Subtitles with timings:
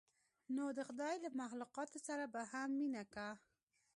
[0.55, 3.29] نو د خداى له مخلوقاتو سره به هم مينه کا.